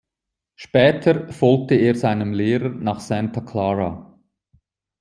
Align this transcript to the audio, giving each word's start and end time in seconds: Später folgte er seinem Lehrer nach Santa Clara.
Später 0.55 1.31
folgte 1.31 1.75
er 1.75 1.93
seinem 1.93 2.33
Lehrer 2.33 2.69
nach 2.69 2.99
Santa 2.99 3.41
Clara. 3.41 4.17